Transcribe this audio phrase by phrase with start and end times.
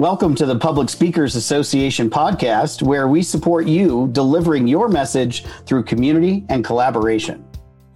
[0.00, 5.82] Welcome to the Public Speakers Association podcast, where we support you delivering your message through
[5.82, 7.44] community and collaboration.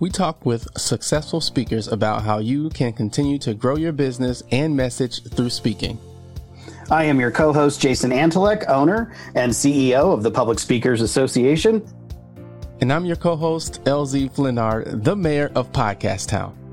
[0.01, 4.77] We talk with successful speakers about how you can continue to grow your business and
[4.77, 5.99] message through speaking.
[6.91, 11.83] I am your co host, Jason Antelek, owner and CEO of the Public Speakers Association.
[12.83, 16.64] And I'm your co host, LZ Flinard, the mayor of Podcast Town.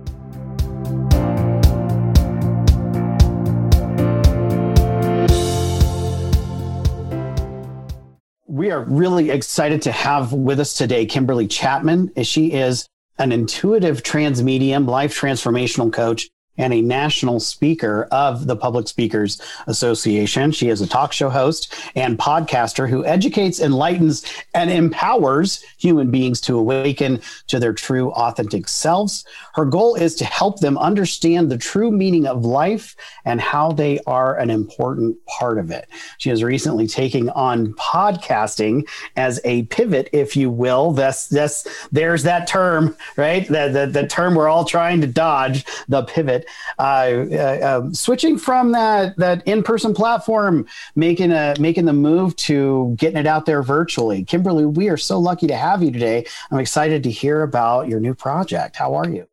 [8.62, 12.12] We are really excited to have with us today Kimberly Chapman.
[12.22, 12.88] She is
[13.18, 16.30] an intuitive transmedium life transformational coach
[16.62, 20.52] and a national speaker of the Public Speakers Association.
[20.52, 26.40] She is a talk show host and podcaster who educates, enlightens, and empowers human beings
[26.42, 29.26] to awaken to their true, authentic selves.
[29.56, 34.00] Her goal is to help them understand the true meaning of life and how they
[34.06, 35.90] are an important part of it.
[36.20, 40.92] She is recently taking on podcasting as a pivot, if you will.
[40.92, 43.48] This, this, there's that term, right?
[43.48, 46.46] The, the, the term we're all trying to dodge, the pivot
[46.80, 52.36] uh, uh, um, switching from that that in person platform, making a making the move
[52.38, 54.24] to getting it out there virtually.
[54.24, 56.26] Kimberly, we are so lucky to have you today.
[56.52, 58.76] I'm excited to hear about your new project.
[58.76, 59.28] How are you?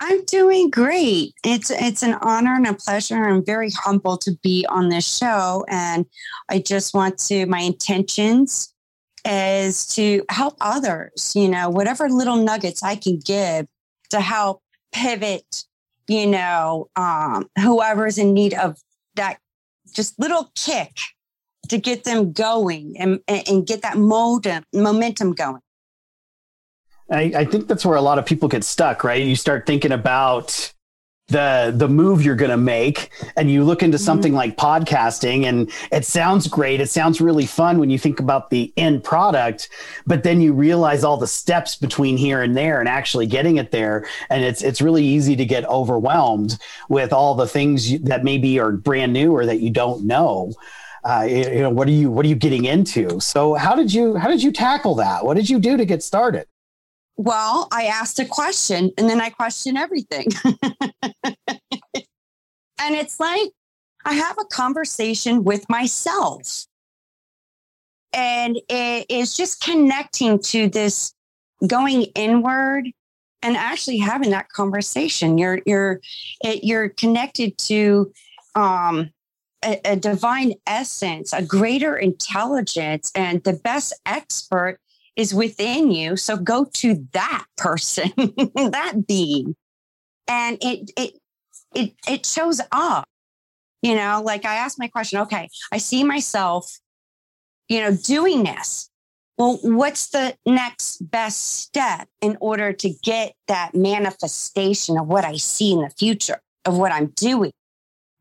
[0.00, 1.34] I'm doing great.
[1.44, 3.16] It's it's an honor and a pleasure.
[3.16, 6.06] I'm very humbled to be on this show, and
[6.48, 7.46] I just want to.
[7.46, 8.72] My intentions
[9.24, 11.32] is to help others.
[11.34, 13.66] You know, whatever little nuggets I can give
[14.10, 15.64] to help pivot
[16.08, 18.78] you know, um, whoever's in need of
[19.14, 19.38] that
[19.94, 20.96] just little kick
[21.68, 25.60] to get them going and, and get that modem, momentum going.
[27.10, 29.22] I, I think that's where a lot of people get stuck, right?
[29.22, 30.72] You start thinking about
[31.28, 34.04] the the move you're going to make and you look into mm-hmm.
[34.04, 34.38] something mm-hmm.
[34.38, 38.72] like podcasting and it sounds great it sounds really fun when you think about the
[38.76, 39.68] end product
[40.06, 43.70] but then you realize all the steps between here and there and actually getting it
[43.70, 48.24] there and it's it's really easy to get overwhelmed with all the things you, that
[48.24, 50.50] maybe are brand new or that you don't know
[51.04, 54.16] uh, you know what are you what are you getting into so how did you
[54.16, 56.46] how did you tackle that what did you do to get started
[57.18, 60.28] well, I asked a question and then I question everything.
[60.44, 61.34] and
[62.78, 63.50] it's like
[64.04, 66.66] I have a conversation with myself.
[68.12, 71.12] And it is just connecting to this
[71.66, 72.88] going inward
[73.42, 75.38] and actually having that conversation.
[75.38, 76.00] You're you're
[76.44, 78.12] you're connected to
[78.54, 79.10] um,
[79.64, 84.78] a, a divine essence, a greater intelligence, and the best expert
[85.18, 86.16] is within you.
[86.16, 89.56] So go to that person, that being.
[90.28, 91.14] And it it
[91.74, 93.06] it it shows up.
[93.82, 96.78] You know, like I asked my question, okay, I see myself,
[97.68, 98.90] you know, doing this.
[99.36, 105.36] Well, what's the next best step in order to get that manifestation of what I
[105.36, 107.52] see in the future of what I'm doing?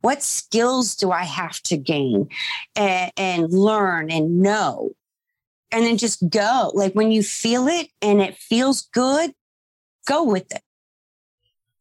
[0.01, 2.29] What skills do I have to gain
[2.75, 4.91] and, and learn and know?
[5.71, 6.71] And then just go.
[6.73, 9.33] Like when you feel it and it feels good,
[10.07, 10.61] go with it.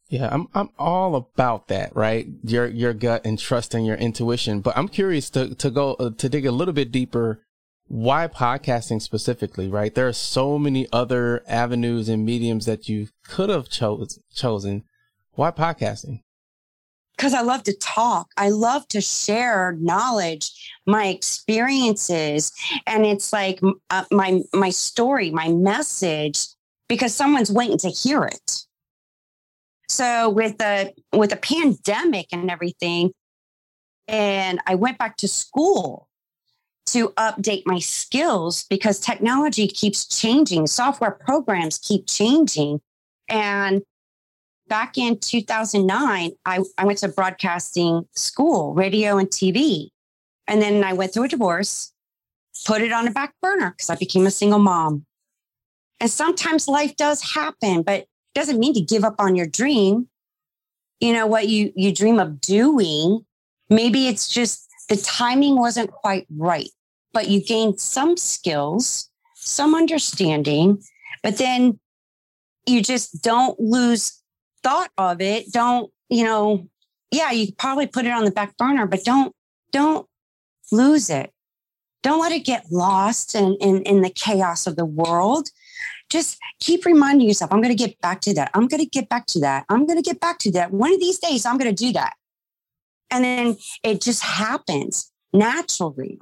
[0.08, 2.28] Yeah, I'm I'm all about that, right?
[2.44, 4.60] Your your gut and trusting your intuition.
[4.60, 7.42] But I'm curious to to go uh, to dig a little bit deeper.
[7.88, 9.94] Why podcasting specifically, right?
[9.94, 14.84] There are so many other avenues and mediums that you could have chose chosen.
[15.32, 16.20] Why podcasting?
[17.16, 18.30] Because I love to talk.
[18.36, 20.50] I love to share knowledge,
[20.86, 22.52] my experiences,
[22.86, 23.60] and it's like
[23.90, 26.46] uh, my my story, my message,
[26.88, 28.62] because someone's waiting to hear it.
[29.88, 33.12] So with the with the pandemic and everything,
[34.08, 36.08] and I went back to school
[36.86, 42.80] to update my skills because technology keeps changing, software programs keep changing,
[43.28, 43.82] and
[44.68, 49.90] back in 2009, I, I went to broadcasting school, radio and TV.
[50.48, 51.92] And then I went through a divorce,
[52.64, 55.04] put it on a back burner because I became a single mom.
[56.00, 60.08] And sometimes life does happen, but it doesn't mean to give up on your dream.
[61.00, 63.24] You know what you you dream of doing.
[63.68, 66.70] Maybe it's just the timing wasn't quite right,
[67.12, 70.82] but you gained some skills, some understanding,
[71.22, 71.78] but then
[72.66, 74.22] you just don't lose
[74.66, 76.68] thought of it, don't, you know,
[77.12, 79.32] yeah, you probably put it on the back burner, but don't,
[79.70, 80.08] don't
[80.72, 81.30] lose it.
[82.02, 85.50] Don't let it get lost in, in, in the chaos of the world.
[86.10, 88.50] Just keep reminding yourself, I'm going to get back to that.
[88.54, 89.66] I'm going to get back to that.
[89.68, 90.72] I'm going to get back to that.
[90.72, 92.14] One of these days, I'm going to do that.
[93.12, 96.18] And then it just happens naturally.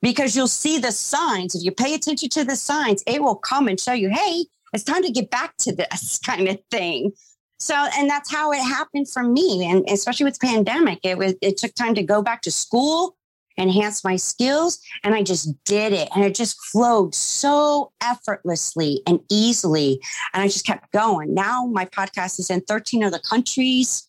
[0.00, 1.56] Because you'll see the signs.
[1.56, 4.84] If you pay attention to the signs, it will come and show you, hey, it's
[4.84, 7.12] time to get back to this kind of thing.
[7.58, 9.70] So, and that's how it happened for me.
[9.70, 13.16] And especially with the pandemic, it was, it took time to go back to school,
[13.56, 14.80] enhance my skills.
[15.04, 16.08] And I just did it.
[16.14, 20.00] And it just flowed so effortlessly and easily.
[20.34, 21.34] And I just kept going.
[21.34, 24.08] Now my podcast is in 13 other countries.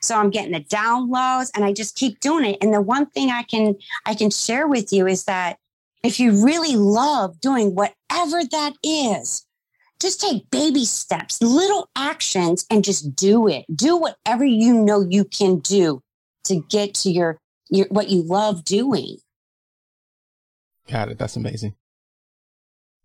[0.00, 2.58] So I'm getting the downloads and I just keep doing it.
[2.60, 3.76] And the one thing I can
[4.06, 5.58] I can share with you is that
[6.04, 9.46] if you really love doing whatever that is,
[10.02, 13.64] just take baby steps, little actions, and just do it.
[13.74, 16.02] Do whatever you know you can do
[16.44, 17.38] to get to your,
[17.70, 19.18] your what you love doing.
[20.90, 21.18] Got it.
[21.18, 21.74] That's amazing.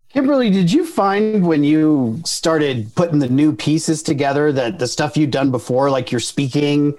[0.08, 5.16] Kimberly, did you find when you started putting the new pieces together that the stuff
[5.16, 6.94] you'd done before, like your speaking,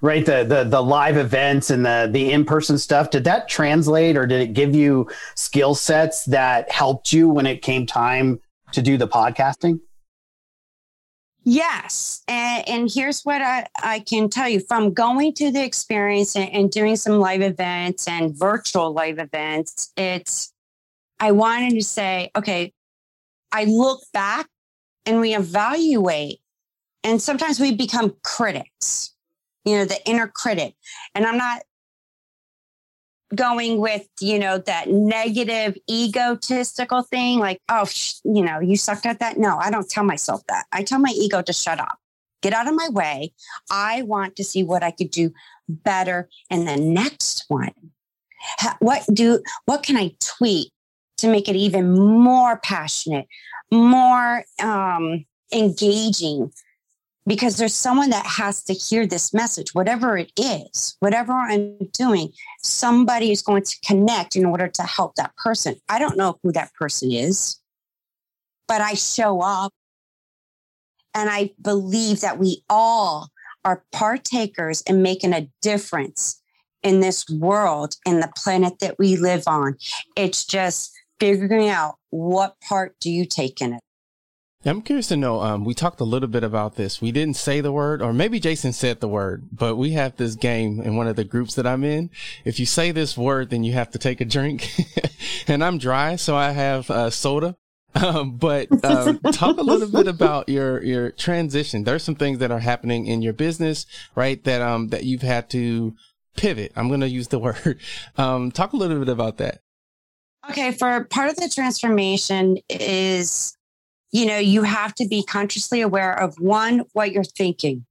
[0.00, 4.16] right, the the the live events and the the in person stuff, did that translate
[4.16, 8.40] or did it give you skill sets that helped you when it came time
[8.74, 9.80] to do the podcasting?
[11.44, 12.22] Yes.
[12.26, 16.50] And, and here's what I, I can tell you from going to the experience and,
[16.50, 20.52] and doing some live events and virtual live events, it's,
[21.20, 22.72] I wanted to say, okay,
[23.52, 24.48] I look back
[25.04, 26.40] and we evaluate.
[27.04, 29.14] And sometimes we become critics,
[29.66, 30.74] you know, the inner critic.
[31.14, 31.62] And I'm not
[33.34, 39.06] going with, you know, that negative egotistical thing, like, oh, sh- you know, you sucked
[39.06, 39.38] at that.
[39.38, 40.66] No, I don't tell myself that.
[40.72, 41.98] I tell my ego to shut up,
[42.42, 43.32] get out of my way.
[43.70, 45.32] I want to see what I could do
[45.68, 47.72] better in the next one.
[48.80, 50.70] What do, what can I tweak
[51.18, 53.26] to make it even more passionate,
[53.70, 56.52] more um, engaging,
[57.26, 62.32] because there's someone that has to hear this message, whatever it is, whatever I'm doing,
[62.64, 65.76] somebody is going to connect in order to help that person.
[65.88, 67.60] I don't know who that person is,
[68.66, 69.72] but I show up
[71.14, 73.28] and I believe that we all
[73.64, 76.40] are partakers in making a difference
[76.82, 79.76] in this world, in the planet that we live on.
[80.16, 83.80] It's just figuring out what part do you take in it?
[84.66, 85.40] I'm curious to know.
[85.40, 87.02] Um, we talked a little bit about this.
[87.02, 90.34] We didn't say the word, or maybe Jason said the word, but we have this
[90.34, 92.10] game in one of the groups that I'm in.
[92.44, 94.70] If you say this word, then you have to take a drink.
[95.48, 97.56] and I'm dry, so I have uh, soda.
[97.96, 101.84] Um, but um, talk a little bit about your your transition.
[101.84, 104.42] There's some things that are happening in your business, right?
[104.42, 105.94] That um that you've had to
[106.36, 106.72] pivot.
[106.74, 107.78] I'm going to use the word.
[108.16, 109.60] Um, talk a little bit about that.
[110.50, 113.56] Okay, for part of the transformation is
[114.14, 117.84] you know, you have to be consciously aware of one, what you're thinking.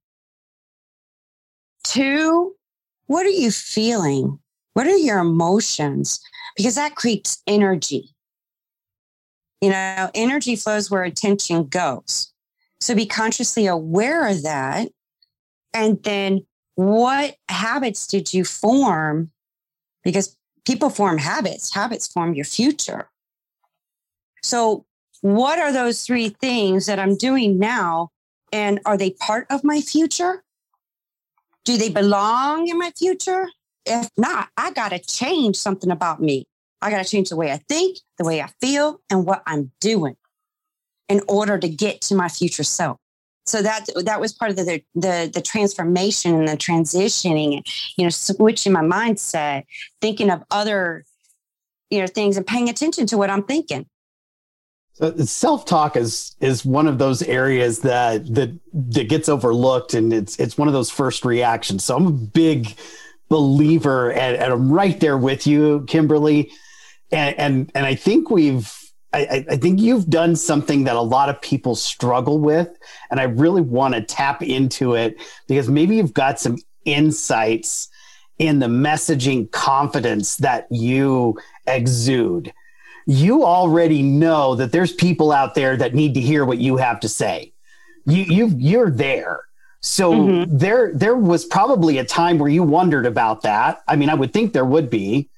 [1.86, 2.54] Two,
[3.08, 4.38] what are you feeling?
[4.72, 6.18] What are your emotions?
[6.56, 8.14] Because that creates energy.
[9.60, 12.32] You know, energy flows where attention goes.
[12.80, 14.88] So be consciously aware of that.
[15.74, 19.30] And then what habits did you form?
[20.02, 20.34] Because
[20.64, 23.10] people form habits, habits form your future.
[24.42, 24.86] So
[25.24, 28.10] what are those three things that I'm doing now?
[28.52, 30.44] And are they part of my future?
[31.64, 33.48] Do they belong in my future?
[33.86, 36.44] If not, I got to change something about me.
[36.82, 39.72] I got to change the way I think, the way I feel, and what I'm
[39.80, 40.16] doing
[41.08, 42.98] in order to get to my future self.
[43.46, 47.66] So that that was part of the the the transformation and the transitioning, and
[47.96, 49.64] you know, switching my mindset,
[50.02, 51.06] thinking of other,
[51.88, 53.86] you know, things and paying attention to what I'm thinking.
[54.94, 60.38] So self-talk is is one of those areas that that that gets overlooked, and it's
[60.38, 61.84] it's one of those first reactions.
[61.84, 62.76] So I'm a big
[63.28, 66.52] believer, and, and I'm right there with you, Kimberly.
[67.10, 68.72] And and and I think we've
[69.12, 72.68] I, I, think you've done something that a lot of people struggle with,
[73.10, 77.88] and I really want to tap into it because maybe you've got some insights
[78.38, 82.52] in the messaging confidence that you exude
[83.06, 87.00] you already know that there's people out there that need to hear what you have
[87.00, 87.52] to say.
[88.06, 89.40] You you you're there.
[89.80, 90.56] So mm-hmm.
[90.56, 93.82] there there was probably a time where you wondered about that.
[93.86, 95.28] I mean, I would think there would be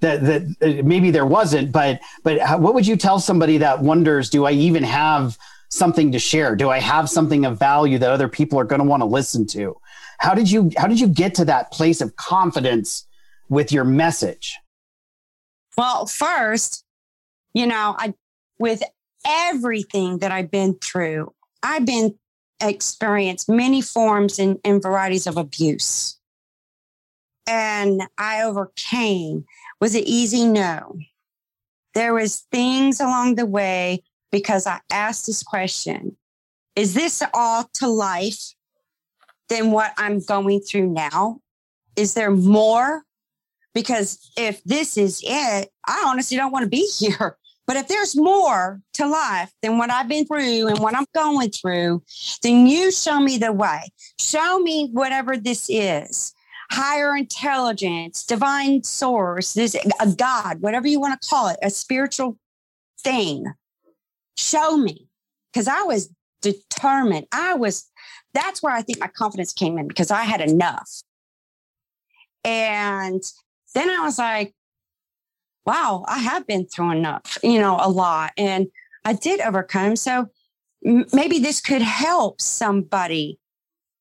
[0.00, 4.30] that that uh, maybe there wasn't, but but what would you tell somebody that wonders,
[4.30, 5.36] do I even have
[5.68, 6.54] something to share?
[6.54, 9.46] Do I have something of value that other people are going to want to listen
[9.48, 9.76] to?
[10.18, 13.06] How did you how did you get to that place of confidence
[13.48, 14.56] with your message?
[15.76, 16.84] Well, first,
[17.54, 18.14] you know, I
[18.58, 18.82] with
[19.26, 21.32] everything that I've been through,
[21.62, 22.18] I've been
[22.60, 26.18] experienced many forms and, and varieties of abuse.
[27.46, 29.44] And I overcame.
[29.80, 30.46] Was it easy?
[30.46, 30.96] No.
[31.94, 36.16] There was things along the way because I asked this question.
[36.76, 38.54] Is this all to life
[39.48, 41.40] than what I'm going through now?
[41.96, 43.02] Is there more?
[43.74, 47.36] Because if this is it, I honestly don't want to be here.
[47.72, 51.48] But if there's more to life than what I've been through and what I'm going
[51.48, 52.02] through,
[52.42, 53.90] then you show me the way.
[54.20, 56.34] Show me whatever this is
[56.70, 62.36] higher intelligence, divine source, this a God, whatever you want to call it, a spiritual
[63.00, 63.46] thing.
[64.36, 65.08] Show me.
[65.50, 66.10] Because I was
[66.42, 67.26] determined.
[67.32, 67.90] I was,
[68.34, 70.90] that's where I think my confidence came in because I had enough.
[72.44, 73.22] And
[73.74, 74.54] then I was like,
[75.66, 78.32] wow, I have been through enough, you know, a lot.
[78.36, 78.66] And
[79.04, 79.96] I did overcome.
[79.96, 80.28] So
[80.82, 83.38] maybe this could help somebody,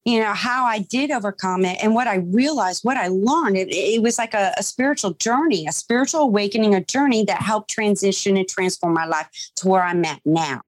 [0.06, 3.58] you know, how I did overcome it and what I realized, what I learned.
[3.58, 7.70] It, it was like a, a spiritual journey, a spiritual awakening, a journey that helped
[7.70, 9.27] transition and transform my life
[9.58, 10.62] to where I'm at now.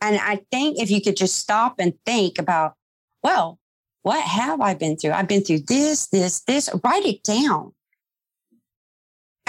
[0.00, 2.74] And I think if you could just stop and think about,
[3.22, 3.58] well,
[4.02, 5.12] what have I been through?
[5.12, 7.74] I've been through this, this, this, write it down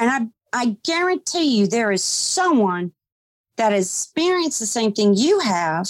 [0.01, 2.91] and I, I guarantee you there is someone
[3.58, 5.88] that has experienced the same thing you have,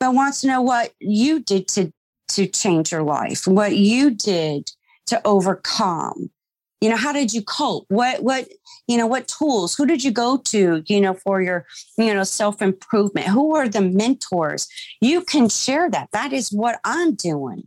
[0.00, 1.92] but wants to know what you did to,
[2.30, 4.70] to change your life, what you did
[5.08, 6.30] to overcome.
[6.80, 7.84] You know, how did you cope?
[7.88, 8.48] What, what,
[8.86, 9.74] you know, what tools?
[9.74, 11.66] Who did you go to, you know, for your,
[11.98, 13.28] you know, self improvement?
[13.28, 14.68] Who are the mentors?
[15.00, 16.08] You can share that.
[16.12, 17.66] That is what I'm doing.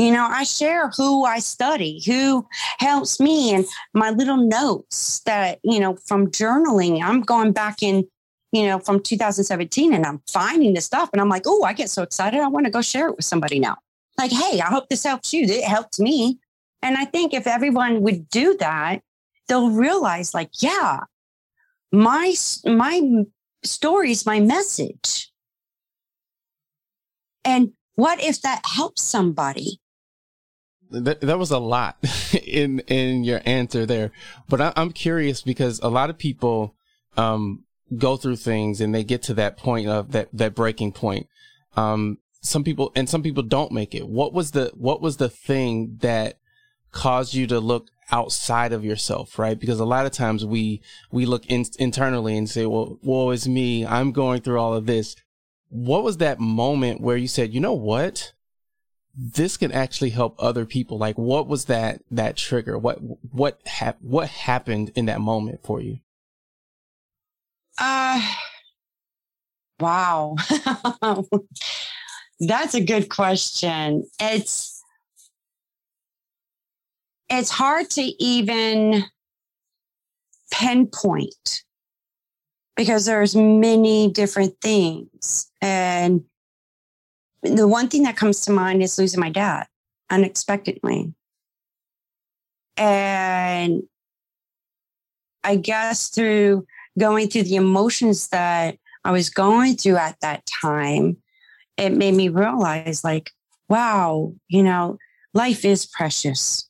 [0.00, 5.58] You know, I share who I study, who helps me, and my little notes that,
[5.62, 7.02] you know, from journaling.
[7.02, 8.08] I'm going back in,
[8.50, 11.10] you know, from 2017 and I'm finding this stuff.
[11.12, 12.40] And I'm like, oh, I get so excited.
[12.40, 13.76] I want to go share it with somebody now.
[14.16, 15.44] Like, hey, I hope this helps you.
[15.44, 16.38] It helped me.
[16.80, 19.02] And I think if everyone would do that,
[19.48, 21.00] they'll realize, like, yeah,
[21.92, 23.24] my my
[23.64, 25.30] story is my message.
[27.44, 29.79] And what if that helps somebody?
[30.90, 31.96] That, that was a lot
[32.44, 34.12] in in your answer there,
[34.48, 36.74] but I, am curious because a lot of people
[37.16, 37.64] um,
[37.96, 41.28] go through things and they get to that point of that that breaking point.
[41.76, 44.08] Um, some people and some people don't make it.
[44.08, 46.38] What was the what was the thing that
[46.92, 49.58] caused you to look outside of yourself, right?
[49.58, 50.80] Because a lot of times we
[51.10, 53.86] we look in, internally and say, "Well, woe is me.
[53.86, 55.16] I'm going through all of this."
[55.68, 58.32] What was that moment where you said, "You know what?
[59.16, 60.98] This can actually help other people.
[60.98, 62.78] Like what was that that trigger?
[62.78, 62.98] What
[63.32, 65.98] what hap- what happened in that moment for you?
[67.78, 68.20] Uh
[69.78, 70.36] wow.
[72.40, 74.04] That's a good question.
[74.20, 74.82] It's
[77.28, 79.04] it's hard to even
[80.50, 81.62] pinpoint
[82.76, 85.50] because there's many different things.
[85.60, 86.24] And
[87.42, 89.66] the one thing that comes to mind is losing my dad
[90.10, 91.14] unexpectedly.
[92.76, 93.82] And
[95.44, 96.66] I guess through
[96.98, 101.16] going through the emotions that I was going through at that time,
[101.76, 103.30] it made me realize like,
[103.68, 104.98] wow, you know,
[105.32, 106.68] life is precious.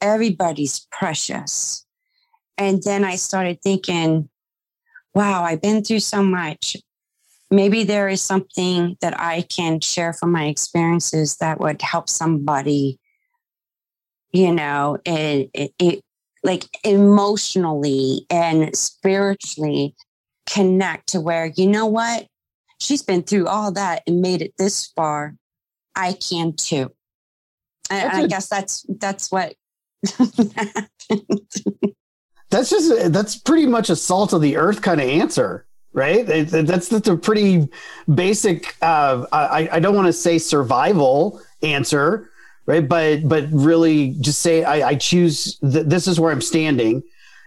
[0.00, 1.84] Everybody's precious.
[2.56, 4.28] And then I started thinking,
[5.14, 6.76] wow, I've been through so much
[7.50, 12.98] maybe there is something that I can share from my experiences that would help somebody,
[14.32, 16.04] you know, it, it, it
[16.42, 19.94] like emotionally and spiritually
[20.46, 22.26] connect to where, you know what?
[22.80, 25.36] She's been through all that and made it this far.
[25.94, 26.92] I can too.
[27.90, 29.54] And I guess that's that's what
[32.50, 36.26] that's just that's pretty much a salt of the earth kind of answer right?
[36.26, 37.68] That's that's a pretty
[38.12, 38.76] basic.
[38.82, 42.30] Uh, I I don't want to say survival answer,
[42.66, 42.86] right?
[42.86, 45.56] But but really just say I, I choose.
[45.60, 47.02] Th- this is where I'm standing,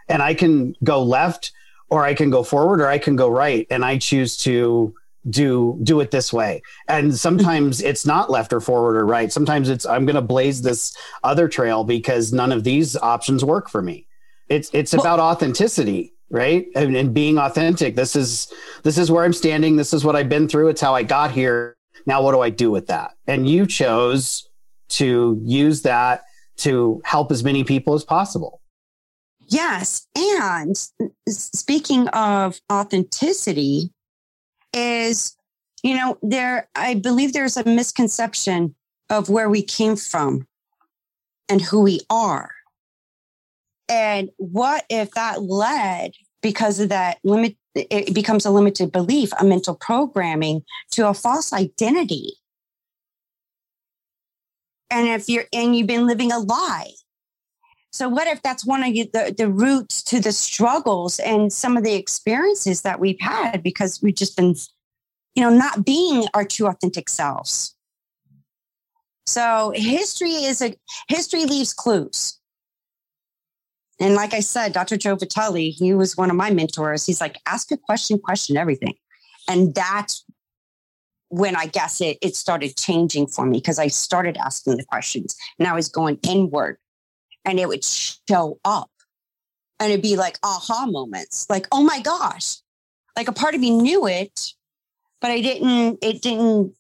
[0.08, 1.52] and I can go left,
[1.90, 4.96] or I can go forward, or I can go right, and I choose to
[5.30, 9.68] do do it this way and sometimes it's not left or forward or right sometimes
[9.68, 13.82] it's i'm going to blaze this other trail because none of these options work for
[13.82, 14.08] me
[14.48, 16.68] it's it's about authenticity right?
[16.76, 17.96] And, and being authentic.
[17.96, 18.52] This is
[18.84, 19.76] this is where i'm standing.
[19.76, 20.70] This is what i've been through.
[20.70, 21.76] It's how i got here.
[22.06, 23.12] Now what do i do with that?
[23.28, 24.50] And you chose
[24.90, 26.24] to use that
[26.58, 28.62] to help as many people as possible.
[29.48, 30.08] Yes.
[30.16, 30.76] And
[31.28, 33.92] speaking of authenticity
[34.74, 35.38] is
[35.84, 38.76] you know, there, I believe there's a misconception
[39.10, 40.48] of where we came from
[41.48, 42.52] and who we are.
[43.90, 49.46] And what if that led because of that limit, it becomes a limited belief, a
[49.46, 52.34] mental programming to a false identity.
[54.90, 56.92] And if you're, and you've been living a lie.
[57.92, 61.84] So what if that's one of the, the roots to the struggles and some of
[61.84, 64.56] the experiences that we've had because we've just been,
[65.36, 67.76] you know, not being our true authentic selves.
[69.26, 70.76] So history is a
[71.10, 72.37] history leaves clues.
[74.00, 74.98] And like I said, Dr.
[74.98, 77.06] Joe Vitale, he was one of my mentors.
[77.06, 78.94] He's like, ask a question, question everything.
[79.48, 80.24] And that's
[81.30, 85.36] when I guess it, it started changing for me because I started asking the questions
[85.60, 86.78] and I was going inward
[87.44, 88.92] and it would show up
[89.80, 92.58] and it'd be like aha moments like, oh my gosh,
[93.16, 94.54] like a part of me knew it,
[95.20, 96.74] but I didn't, it didn't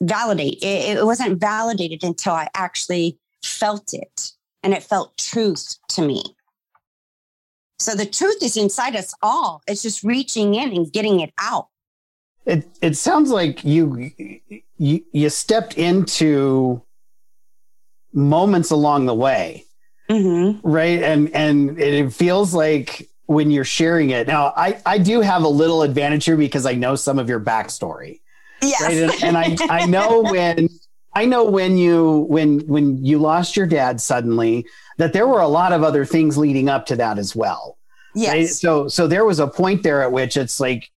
[0.00, 0.58] validate.
[0.62, 6.22] It, it wasn't validated until I actually felt it and it felt truth to me.
[7.82, 9.62] So the truth is inside us all.
[9.66, 11.68] It's just reaching in and getting it out.
[12.46, 14.12] It it sounds like you
[14.78, 16.82] you you stepped into
[18.12, 19.64] moments along the way,
[20.08, 20.66] mm-hmm.
[20.66, 21.02] right?
[21.02, 24.26] And and it feels like when you're sharing it.
[24.26, 27.40] Now, I I do have a little advantage here because I know some of your
[27.40, 28.20] backstory.
[28.60, 28.82] Yes.
[28.82, 28.96] Right?
[28.96, 29.38] And, and
[29.70, 30.68] I I know when
[31.14, 34.66] I know when you when when you lost your dad suddenly
[34.98, 37.78] that there were a lot of other things leading up to that as well.
[38.14, 38.30] Yes.
[38.30, 38.48] Right?
[38.48, 40.90] So so there was a point there at which it's like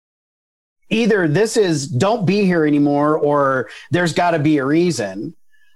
[0.89, 5.35] either this is don't be here anymore or there's got to be a reason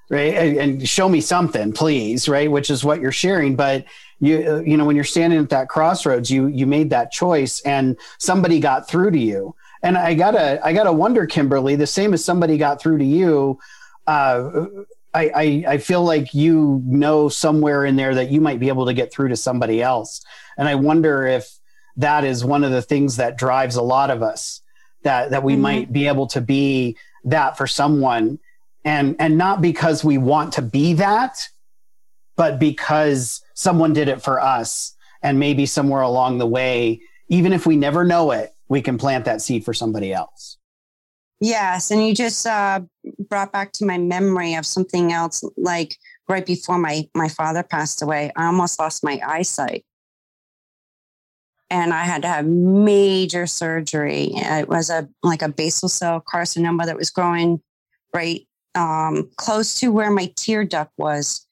[0.10, 3.86] right and, and, show me something please right which is what you're sharing but
[4.20, 7.98] you you know when you're standing at that crossroads you you made that choice and
[8.20, 9.54] somebody got through to you
[9.84, 13.60] and i gotta i gotta wonder kimberly the same as somebody got through to you
[14.08, 14.66] uh,
[15.14, 18.86] I, I, I feel like you know somewhere in there that you might be able
[18.86, 20.24] to get through to somebody else.
[20.58, 21.50] And i wonder if
[21.98, 24.62] that is one of the things that drives a lot of us
[25.04, 25.62] that that we mm-hmm.
[25.62, 28.40] might be able to be that for someone.
[28.86, 31.50] And and not because we want to be that
[32.38, 37.66] but because someone did it for us and maybe somewhere along the way even if
[37.66, 40.58] we never know it we can plant that seed for somebody else
[41.40, 42.80] yes and you just uh,
[43.30, 45.96] brought back to my memory of something else like
[46.28, 49.84] right before my my father passed away i almost lost my eyesight
[51.70, 54.32] and I had to have major surgery.
[54.34, 57.62] It was a like a basal cell carcinoma that was growing
[58.14, 61.46] right um, close to where my tear duct was.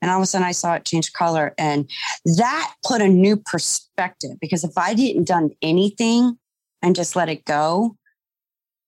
[0.00, 1.54] And all of a sudden I saw it change color.
[1.58, 1.88] And
[2.24, 6.36] that put a new perspective because if I didn't done anything
[6.82, 7.96] and just let it go,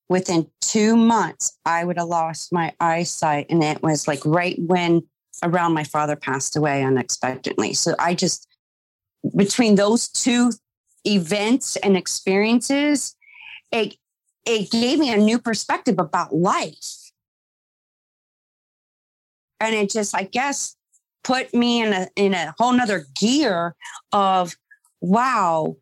[0.09, 3.47] within two months, I would have lost my eyesight.
[3.51, 5.03] And it was like right when
[5.43, 7.75] around my father passed away unexpectedly.
[7.75, 8.47] So I just
[9.37, 10.53] between those two
[11.05, 13.17] events and experiences,
[13.73, 13.97] it
[14.47, 17.13] it gave me a new perspective about life.
[19.61, 20.77] And it just, I guess,
[21.23, 23.75] put me in a in a whole nother gear
[24.13, 24.55] of
[25.01, 25.77] wow,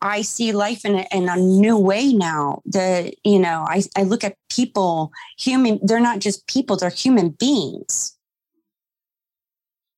[0.00, 2.62] I see life in a, in a new way now.
[2.66, 7.30] The, you know, I, I look at people, human, they're not just people, they're human
[7.30, 8.16] beings,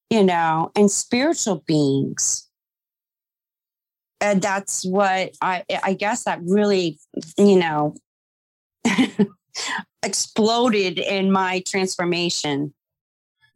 [0.08, 2.50] you know, and spiritual beings
[4.20, 6.98] and that's what I I guess that really
[7.38, 7.94] you know
[10.02, 12.74] exploded in my transformation.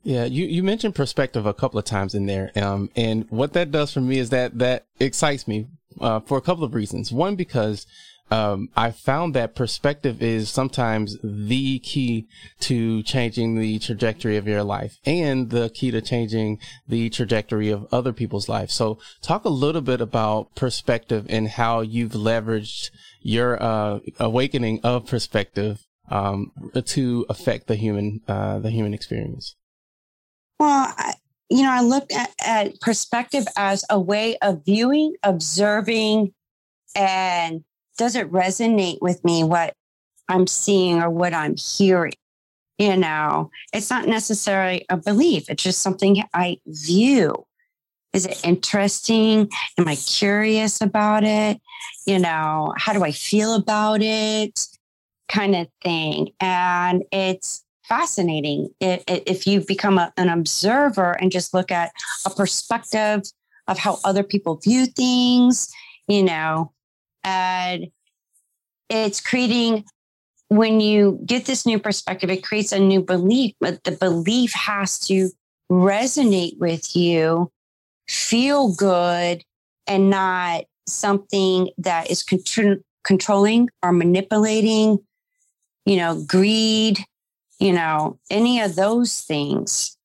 [0.02, 3.70] Yeah, you, you mentioned perspective a couple of times in there, um, and what that
[3.70, 5.66] does for me is that that excites me
[6.00, 7.12] uh, for a couple of reasons.
[7.12, 7.86] One, because
[8.30, 12.26] um, I found that perspective is sometimes the key
[12.60, 17.86] to changing the trajectory of your life and the key to changing the trajectory of
[17.92, 18.74] other people's lives.
[18.74, 25.06] So talk a little bit about perspective and how you've leveraged your, uh, awakening of
[25.06, 26.50] perspective, um,
[26.84, 29.54] to affect the human, uh, the human experience.
[30.58, 31.14] Well, I,
[31.50, 36.32] you know, I look at, at perspective as a way of viewing, observing,
[36.96, 37.64] and
[37.98, 39.74] does it resonate with me what
[40.28, 42.14] I'm seeing or what I'm hearing?
[42.78, 47.46] You know, it's not necessarily a belief, it's just something I view.
[48.12, 49.50] Is it interesting?
[49.76, 51.60] Am I curious about it?
[52.06, 54.68] You know, how do I feel about it?
[55.28, 56.30] Kind of thing.
[56.38, 61.92] And it's fascinating if you become a, an observer and just look at
[62.24, 63.22] a perspective
[63.66, 65.72] of how other people view things,
[66.06, 66.72] you know,
[67.22, 67.86] and
[68.90, 69.84] it's creating
[70.48, 74.98] when you get this new perspective, it creates a new belief, but the belief has
[74.98, 75.30] to
[75.70, 77.50] resonate with you,
[78.06, 79.42] feel good,
[79.86, 84.98] and not something that is contr- controlling or manipulating,
[85.86, 86.98] you know, greed,
[87.58, 89.96] you know, any of those things.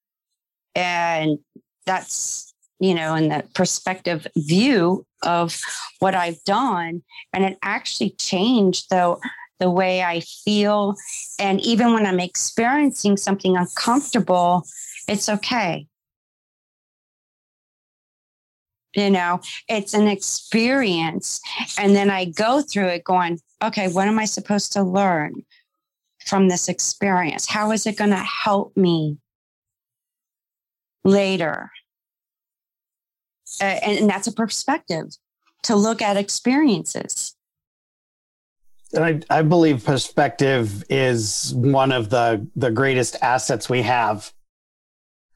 [0.75, 1.39] And
[1.85, 5.59] that's, you know, in the perspective view of
[5.99, 7.03] what I've done.
[7.33, 9.19] And it actually changed though
[9.59, 10.95] the way I feel.
[11.37, 14.63] And even when I'm experiencing something uncomfortable,
[15.07, 15.87] it's okay.
[18.95, 21.41] You know, it's an experience.
[21.77, 25.33] And then I go through it going, okay, what am I supposed to learn
[26.29, 27.47] from this experience?
[27.47, 29.17] How is it going to help me
[31.03, 31.71] later?
[33.59, 35.07] Uh, and, and that's a perspective
[35.63, 37.35] to look at experiences.
[38.97, 44.31] I, I believe perspective is one of the, the greatest assets we have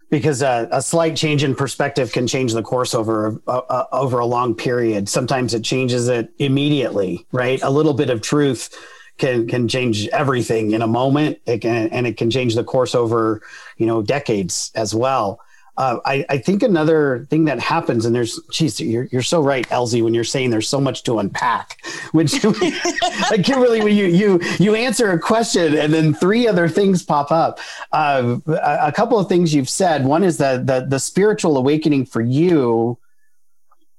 [0.10, 4.20] because a, a slight change in perspective can change the course over uh, uh, over
[4.20, 5.10] a long period.
[5.10, 7.60] Sometimes it changes it immediately, right?
[7.64, 8.70] A little bit of truth
[9.18, 11.40] can can change everything in a moment.
[11.46, 13.42] It can, and it can change the course over
[13.78, 15.40] you know decades as well.
[15.76, 19.66] Uh, I, I, think another thing that happens, and there's, geez, you're, you're so right,
[19.72, 21.84] Elsie, when you're saying there's so much to unpack.
[22.12, 27.02] Which, like Kimberly, when you you you answer a question and then three other things
[27.02, 27.60] pop up.
[27.92, 30.06] Uh, a, a, couple of things you've said.
[30.06, 33.00] One is that the the spiritual awakening for you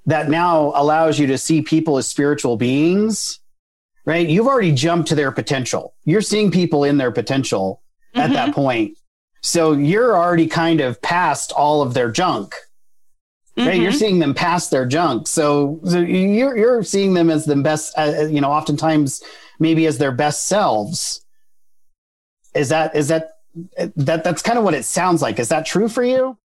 [0.07, 3.41] that now allows you to see people as spiritual beings.
[4.07, 5.95] Right, you've already jumped to their potential.
[6.05, 7.83] You're seeing people in their potential
[8.15, 8.21] mm-hmm.
[8.21, 8.55] at that mm-hmm.
[8.55, 8.99] point
[9.45, 12.55] so you're already kind of past all of their junk.
[13.59, 13.69] Mm-hmm.
[13.69, 13.99] Right, you're mm-hmm.
[13.99, 17.93] seeing them past their junk, so, so you're you're seeing them as the best.
[17.97, 19.23] Uh, you know, oftentimes
[19.61, 21.25] maybe as their best selves.
[22.55, 23.35] Is that is that
[23.97, 25.39] that that's kind of what it sounds like?
[25.39, 26.39] Is that true for you?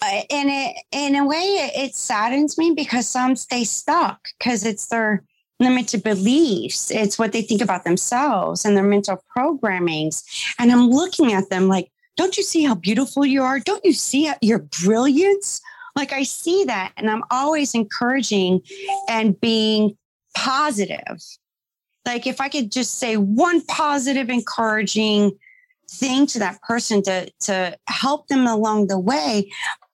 [0.00, 4.64] Uh, in it in a way, it, it saddens me because some stay stuck because
[4.64, 5.24] it's their
[5.62, 6.90] limited beliefs.
[6.90, 10.24] It's what they think about themselves and their mental programmings.
[10.58, 13.58] And I'm looking at them like, don't you see how beautiful you are?
[13.58, 15.60] Don't you see your brilliance?
[15.96, 16.92] Like I see that.
[16.96, 18.62] And I'm always encouraging
[19.08, 19.96] and being
[20.36, 21.18] positive.
[22.04, 25.32] Like if I could just say one positive, encouraging
[25.90, 29.50] thing to that person to, to help them along the way.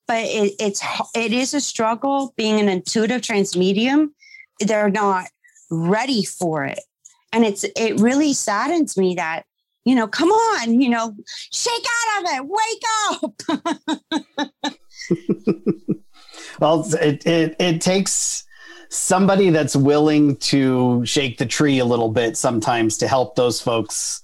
[0.06, 0.82] But it, it's
[1.14, 4.08] it is a struggle being an intuitive transmedium.
[4.58, 5.26] They're not
[5.70, 6.80] ready for it.
[7.32, 9.44] And it's it really saddens me that,
[9.84, 11.14] you know, come on, you know,
[11.52, 13.62] shake out of it, wake
[14.64, 14.74] up.
[16.60, 18.44] well, it, it it takes
[18.88, 24.22] somebody that's willing to shake the tree a little bit sometimes to help those folks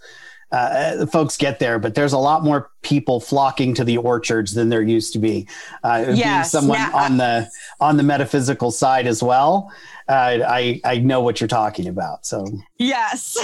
[0.54, 4.68] uh, folks get there, but there's a lot more people flocking to the orchards than
[4.68, 5.48] there used to be.
[5.82, 9.72] Uh, yes, being someone now, on the on the metaphysical side as well,
[10.08, 12.24] uh, I I know what you're talking about.
[12.24, 12.46] So
[12.78, 13.36] yes.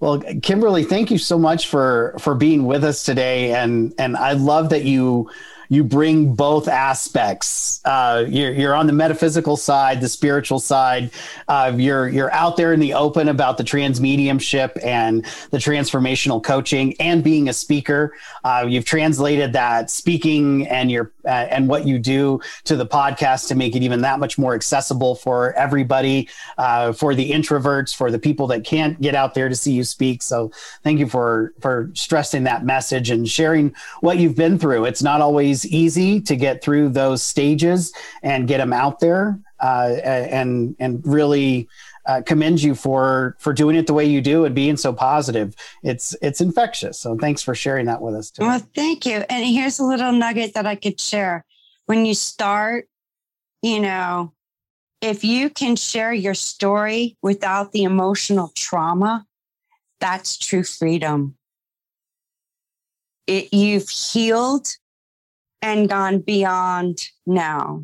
[0.00, 4.32] well, Kimberly, thank you so much for for being with us today, and and I
[4.32, 5.30] love that you
[5.68, 7.80] you bring both aspects.
[7.84, 11.10] Uh, you're, you're on the metaphysical side, the spiritual side.
[11.48, 16.94] Uh, you're you're out there in the open about the transmediumship and the transformational coaching,
[17.00, 18.14] and being a speaker.
[18.44, 23.48] Uh, you've translated that speaking and your uh, and what you do to the podcast
[23.48, 28.10] to make it even that much more accessible for everybody, uh, for the introverts, for
[28.10, 30.22] the people that can't get out there to see you speak.
[30.22, 30.50] So
[30.82, 34.84] thank you for for stressing that message and sharing what you've been through.
[34.84, 39.96] It's not always easy to get through those stages and get them out there uh,
[40.02, 41.68] and and really
[42.06, 45.54] uh, commend you for for doing it the way you do and being so positive.
[45.82, 46.98] It's it's infectious.
[46.98, 48.32] So thanks for sharing that with us.
[48.38, 49.24] Well, thank you.
[49.30, 51.44] And here's a little nugget that I could share.
[51.86, 52.88] When you start,
[53.62, 54.32] you know,
[55.00, 59.26] if you can share your story without the emotional trauma,
[60.00, 61.36] that's true freedom.
[63.26, 64.68] It, you've healed
[65.64, 67.82] and gone beyond now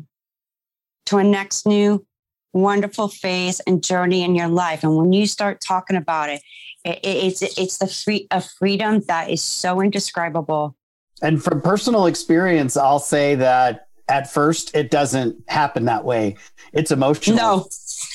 [1.07, 2.05] to a next new
[2.53, 4.83] wonderful phase and journey in your life.
[4.83, 6.41] And when you start talking about it,
[6.85, 10.75] it it's it's the free a freedom that is so indescribable.
[11.23, 16.37] And from personal experience, I'll say that at first it doesn't happen that way.
[16.73, 17.37] It's emotional.
[17.37, 17.67] No,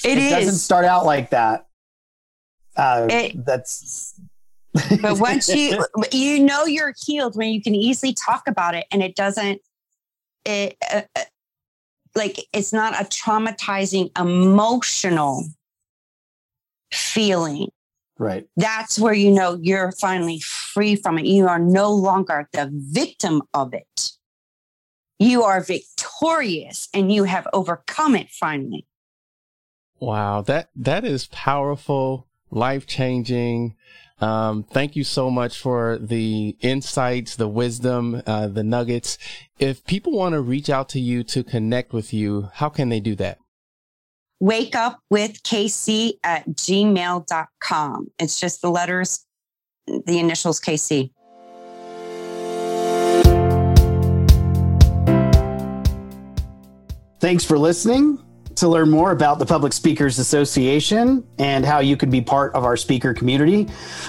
[0.05, 0.31] it, it is.
[0.31, 1.67] doesn't start out like that.
[2.77, 4.21] Uh, it, that's
[5.01, 9.03] but once you you know you're healed when you can easily talk about it and
[9.03, 9.61] it doesn't
[10.45, 11.23] it uh, uh,
[12.15, 15.45] like it's not a traumatizing emotional
[16.93, 17.69] feeling.
[18.19, 18.47] Right.
[18.57, 21.27] That's where you know you're finally free from it.
[21.27, 24.13] You are no longer the victim of it.
[25.19, 28.87] You are victorious and you have overcome it finally.
[29.99, 33.75] Wow, that that is powerful, life changing.
[34.21, 39.19] Um, thank you so much for the insights, the wisdom, uh, the nuggets.
[39.59, 43.01] If people want to reach out to you to connect with you, how can they
[43.01, 43.39] do that?
[44.41, 48.07] Wake up with KC at gmail.com.
[48.19, 49.25] It's just the letters,
[49.87, 51.11] the initials KC.
[57.19, 58.26] Thanks for listening.
[58.57, 62.65] To learn more about the Public Speakers Association and how you can be part of
[62.65, 63.69] our speaker community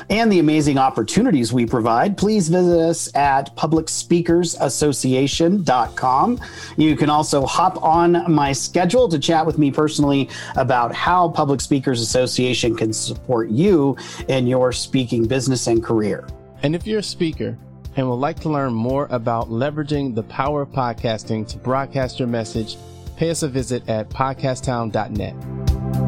[0.10, 6.40] and the amazing opportunities we provide, please visit us at publicspeakersassociation.com.
[6.78, 11.60] You can also hop on my schedule to chat with me personally about how Public
[11.60, 13.98] Speakers Association can support you
[14.30, 16.26] in your speaking business and career.
[16.64, 17.58] And if you're a speaker,
[17.98, 22.30] and would like to learn more about leveraging the power of podcasting to broadcast your
[22.30, 22.78] message
[23.18, 26.07] pay us a visit at podcasttown.net.